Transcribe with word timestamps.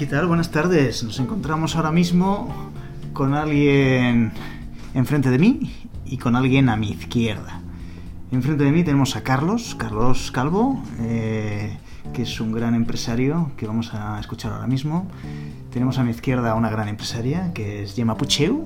¿Qué 0.00 0.06
tal? 0.06 0.26
Buenas 0.26 0.50
tardes. 0.50 1.04
Nos 1.04 1.20
encontramos 1.20 1.76
ahora 1.76 1.92
mismo 1.92 2.48
con 3.12 3.34
alguien 3.34 4.32
enfrente 4.94 5.28
de 5.28 5.38
mí 5.38 5.74
y 6.06 6.16
con 6.16 6.36
alguien 6.36 6.70
a 6.70 6.76
mi 6.76 6.92
izquierda. 6.92 7.60
Enfrente 8.32 8.64
de 8.64 8.72
mí 8.72 8.82
tenemos 8.82 9.14
a 9.16 9.22
Carlos, 9.22 9.74
Carlos 9.78 10.30
Calvo, 10.30 10.82
eh, 11.00 11.76
que 12.14 12.22
es 12.22 12.40
un 12.40 12.50
gran 12.50 12.74
empresario 12.74 13.52
que 13.58 13.66
vamos 13.66 13.92
a 13.92 14.18
escuchar 14.18 14.52
ahora 14.52 14.66
mismo. 14.66 15.06
Tenemos 15.70 15.98
a 15.98 16.02
mi 16.02 16.12
izquierda 16.12 16.52
a 16.52 16.54
una 16.54 16.70
gran 16.70 16.88
empresaria 16.88 17.52
que 17.52 17.82
es 17.82 17.94
Gemma 17.94 18.16
Pucheu, 18.16 18.64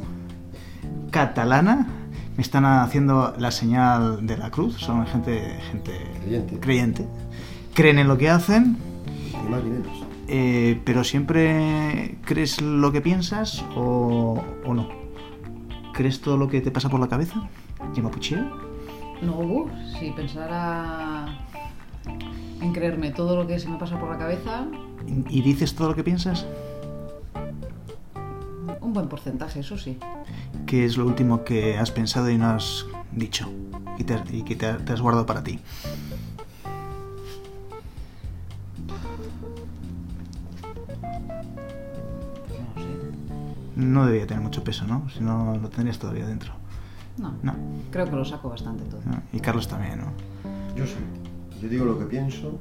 catalana. 1.11 1.89
Me 2.37 2.45
están 2.45 2.65
haciendo 2.65 3.35
la 3.41 3.51
señal 3.51 4.25
de 4.25 4.37
la 4.37 4.53
cruz, 4.53 4.77
son 4.79 5.05
gente, 5.09 5.59
gente 5.73 5.99
Creyente. 6.23 6.61
creyente. 6.61 7.09
Creen 7.75 7.99
en 7.99 8.07
lo 8.07 8.19
que 8.19 8.31
hacen, 8.31 8.77
Ni 9.43 9.51
más 9.51 9.65
ni 9.65 9.71
menos. 9.71 10.14
Eh, 10.29 10.81
pero 10.85 11.05
siempre 11.05 12.19
crees 12.25 12.61
lo 12.61 12.93
que 12.93 13.01
piensas 13.01 13.65
o, 13.77 14.43
o 14.65 14.75
no. 14.75 14.89
¿Crees 15.93 16.21
todo 16.21 16.37
lo 16.37 16.49
que 16.49 16.61
te 16.61 16.71
pasa 16.71 16.89
por 16.89 17.01
la 17.01 17.09
cabeza? 17.09 17.49
Gemma 17.95 18.11
Pucheu. 18.11 18.45
No, 19.23 19.39
uh, 19.39 19.71
si 19.99 20.11
pensara 20.11 21.47
en 22.61 22.73
creerme 22.73 23.11
todo 23.11 23.37
lo 23.37 23.47
que 23.47 23.59
se 23.59 23.69
me 23.69 23.79
pasa 23.79 23.99
por 23.99 24.11
la 24.11 24.19
cabeza, 24.19 24.67
¿Y 25.29 25.43
dices 25.43 25.75
todo 25.75 25.89
lo 25.89 25.95
que 25.95 26.03
piensas? 26.05 26.47
un 28.81 28.93
buen 28.93 29.09
porcentaje, 29.09 29.61
eso 29.61 29.79
sí. 29.79 29.99
¿Qué 30.67 30.85
es 30.85 30.97
lo 30.97 31.07
último 31.07 31.43
que 31.45 31.77
has 31.79 31.91
pensado 31.91 32.29
y 32.31 32.37
no 32.39 32.49
has 32.51 32.87
dicho? 33.13 33.51
Y, 33.99 34.05
te, 34.05 34.21
y 34.31 34.43
que 34.43 34.57
te, 34.57 34.73
te 34.75 34.93
has 34.93 35.01
guardado 35.01 35.25
para 35.27 35.43
ti. 35.43 35.59
No 41.27 42.83
sé. 42.83 42.89
No 43.77 44.05
debería 44.07 44.27
tener 44.27 44.43
mucho 44.43 44.63
peso, 44.65 44.87
¿no? 44.87 45.09
Si 45.11 45.21
no, 45.21 45.57
lo 45.57 45.69
tendrías 45.69 45.99
todavía 45.99 46.27
dentro. 46.27 46.53
No, 47.19 47.33
No. 47.43 47.55
creo 47.93 48.07
que 48.07 48.17
lo 48.17 48.25
saco 48.25 48.49
bastante 48.51 48.85
todo. 48.85 49.01
¿no? 49.07 49.23
Y 49.33 49.39
Carlos 49.41 49.69
también, 49.69 49.99
¿no? 50.01 50.07
Yo 50.77 50.87
sí. 50.87 50.97
Yo 51.63 51.69
digo 51.69 51.85
lo 51.85 51.99
que 51.99 52.05
pienso. 52.07 52.59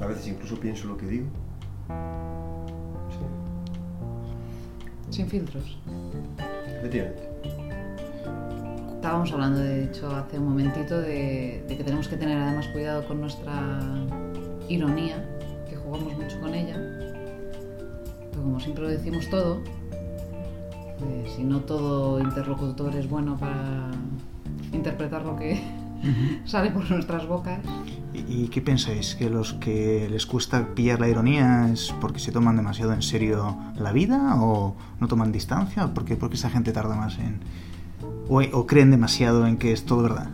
A 0.00 0.06
veces 0.06 0.28
incluso 0.28 0.58
pienso 0.60 0.86
lo 0.86 0.96
que 0.96 1.06
digo. 1.06 1.26
Sí. 5.08 5.16
Sin 5.16 5.28
filtros. 5.28 5.78
Efectivamente. 6.78 7.28
Estábamos 8.94 9.32
hablando, 9.32 9.58
de 9.60 9.84
hecho, 9.84 10.10
hace 10.14 10.38
un 10.38 10.48
momentito 10.48 11.00
de, 11.00 11.64
de 11.68 11.76
que 11.76 11.84
tenemos 11.84 12.08
que 12.08 12.16
tener 12.16 12.38
además 12.38 12.66
cuidado 12.68 13.06
con 13.06 13.20
nuestra 13.20 13.78
ironía, 14.68 15.24
que 15.68 15.76
jugamos 15.76 16.16
mucho 16.16 16.40
con 16.40 16.54
ella. 16.54 16.76
Pero 18.36 18.44
como 18.44 18.60
siempre 18.60 18.84
lo 18.84 18.90
decimos 18.90 19.30
todo, 19.30 19.62
pues, 20.98 21.32
si 21.34 21.42
no 21.42 21.60
todo 21.60 22.20
interlocutor 22.20 22.94
es 22.94 23.08
bueno 23.08 23.38
para 23.38 23.90
interpretar 24.74 25.24
lo 25.24 25.36
que 25.36 25.58
sale 26.44 26.70
por 26.70 26.90
nuestras 26.90 27.26
bocas, 27.26 27.60
¿Y, 28.12 28.44
y 28.44 28.48
qué 28.48 28.60
pensáis? 28.60 29.14
¿Que 29.14 29.30
los 29.30 29.54
que 29.54 30.06
les 30.10 30.26
cuesta 30.26 30.74
pillar 30.74 31.00
la 31.00 31.08
ironía 31.08 31.70
es 31.72 31.94
porque 31.98 32.18
se 32.18 32.30
toman 32.30 32.56
demasiado 32.56 32.92
en 32.92 33.00
serio 33.00 33.56
la 33.78 33.92
vida 33.92 34.36
o 34.38 34.76
no 35.00 35.08
toman 35.08 35.32
distancia? 35.32 35.94
¿Por 35.94 36.04
qué, 36.04 36.16
por 36.16 36.28
qué 36.28 36.36
esa 36.36 36.50
gente 36.50 36.72
tarda 36.72 36.94
más 36.94 37.18
en... 37.18 37.40
O, 38.28 38.42
o 38.42 38.66
creen 38.66 38.90
demasiado 38.90 39.46
en 39.46 39.56
que 39.56 39.72
es 39.72 39.86
todo 39.86 40.02
verdad? 40.02 40.28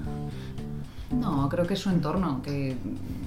No, 1.17 1.49
creo 1.49 1.67
que 1.69 1.75
es 1.75 1.81
su 1.81 1.91
entorno, 1.91 2.43
que 2.43 2.77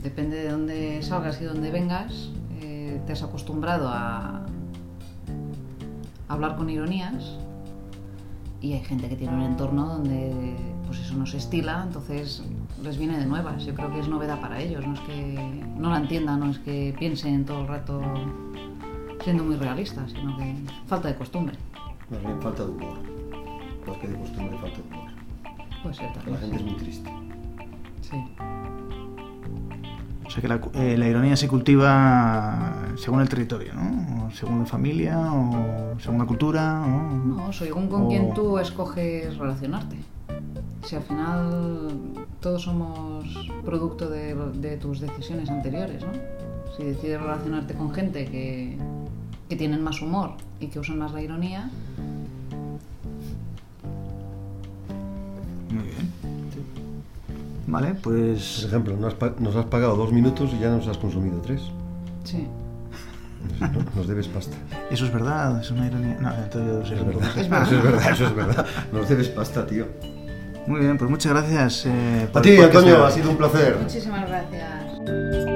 depende 0.04 0.36
de 0.36 0.50
dónde 0.50 1.02
salgas 1.02 1.42
y 1.42 1.46
dónde 1.46 1.72
vengas, 1.72 2.32
eh, 2.62 3.02
te 3.06 3.14
has 3.14 3.24
acostumbrado 3.24 3.90
a 3.90 4.46
hablar 6.28 6.56
con 6.56 6.70
ironías 6.70 7.38
y 8.62 8.74
hay 8.74 8.84
gente 8.84 9.08
que 9.10 9.16
tiene 9.16 9.36
un 9.36 9.44
entorno 9.44 9.86
donde 9.86 10.56
pues 10.88 11.00
eso 11.00 11.16
no 11.16 11.26
se 11.26 11.38
estila, 11.38 11.84
entonces 11.84 12.44
les 12.82 12.98
viene 12.98 13.18
de 13.18 13.26
nuevas. 13.26 13.66
Yo 13.66 13.74
creo 13.74 13.92
que 13.92 14.00
es 14.00 14.08
novedad 14.08 14.40
para 14.40 14.60
ellos, 14.60 14.86
no 14.86 14.94
es 14.94 15.00
que 15.02 15.64
no 15.78 15.90
la 15.90 15.98
entiendan, 15.98 16.40
no 16.40 16.52
es 16.52 16.60
que 16.60 16.96
piensen 16.98 17.46
todo 17.46 17.62
el 17.62 17.68
rato 17.68 18.02
siendo 19.24 19.44
muy 19.44 19.56
realistas, 19.56 20.12
sino 20.12 20.38
que 20.38 20.56
falta 20.88 21.08
de 21.10 21.16
costumbre. 21.16 21.58
Más 22.10 22.22
bien 22.22 22.42
falta 22.42 22.64
de 22.64 22.72
humor. 22.72 22.98
Más 23.88 23.98
que 23.98 24.08
de 24.08 24.20
costumbre, 24.20 24.58
falta 24.60 24.78
de 24.78 24.84
humor. 24.84 25.12
Puede 25.82 25.96
ser 25.96 26.10
La 26.28 26.38
gente 26.38 26.56
es 26.56 26.64
muy 26.64 26.76
triste. 26.76 27.10
Sí. 28.02 28.18
O 30.26 30.30
sea 30.30 30.42
que 30.42 30.48
la, 30.48 30.60
eh, 30.74 30.98
la 30.98 31.08
ironía 31.08 31.36
se 31.36 31.48
cultiva 31.48 32.94
según 32.98 33.22
el 33.22 33.30
territorio, 33.30 33.74
¿no? 33.74 34.15
O 34.28 34.32
según 34.32 34.60
la 34.60 34.66
familia, 34.66 35.20
o 35.34 36.00
según 36.00 36.20
la 36.20 36.26
cultura, 36.26 36.82
o... 36.84 37.16
No, 37.16 37.54
según 37.54 37.88
con 37.88 38.04
O- 38.04 38.08
quién 38.08 38.34
tú 38.34 38.58
escoges 38.60 39.38
relacionarte. 39.38 39.98
Si 40.84 40.96
al 40.96 41.04
final 41.04 41.90
todos 42.40 42.64
somos 42.64 43.26
producto 43.64 44.10
de, 44.10 44.36
de 44.36 44.78
tus 44.78 45.00
decisiones 45.00 45.50
anteriores, 45.50 46.04
¿no? 46.04 46.12
Si 46.78 46.84
decides 46.84 47.22
relacionarte 47.22 47.74
con 47.74 47.92
gente 47.92 48.26
que, 48.26 48.78
que 49.50 49.56
tienen 49.56 49.84
más 49.84 50.02
humor 50.02 50.32
y 50.60 50.68
que 50.68 50.80
usan 50.80 51.00
más 51.00 51.12
la 51.14 51.22
ironía, 51.22 51.70
Muy 55.70 55.84
bien. 55.84 56.12
Vale, 57.68 57.96
Por 57.96 58.14
pues... 58.14 58.64
ejemplo, 58.66 58.96
nos 58.96 59.08
has, 59.14 59.14
pa- 59.16 59.34
nos 59.40 59.56
has 59.56 59.66
pagado 59.66 59.96
dos 59.96 60.12
minutos 60.14 60.52
y 60.54 60.60
ya 60.60 60.70
nos 60.70 60.88
has 60.88 60.98
consumido 60.98 61.40
tres. 61.42 61.62
sí. 62.24 62.48
Nos- 63.96 64.08
debes 64.08 64.28
pasta. 64.28 64.56
Eso 64.92 65.06
es 65.06 65.14
verdad, 65.14 65.60
es 65.62 65.72
una 65.72 65.88
ironía... 65.88 66.18
No, 66.20 66.34
entonces 66.34 66.90
yo 66.90 66.96
Es 66.96 67.06
verdad. 67.06 67.38
Es 67.38 67.50
verdad. 67.50 67.64
Eso 67.68 67.76
es 67.78 67.84
verdad, 67.84 68.12
eso 68.12 68.26
es 68.26 68.36
verdad. 68.36 68.66
Nos 68.92 69.10
debes 69.10 69.28
pasta, 69.30 69.66
tío. 69.66 69.88
Muy 70.68 70.80
bien, 70.80 70.98
pues 70.98 71.10
muchas 71.12 71.32
gracias. 71.32 71.86
eh, 71.86 72.28
por 72.32 72.40
A 72.40 72.42
ti, 72.42 72.58
Antonio, 72.58 73.06
ha 73.06 73.12
sido 73.12 73.30
un 73.30 73.38
placer. 73.38 73.78
Muchísimas 73.82 74.28
gracias. 74.28 75.55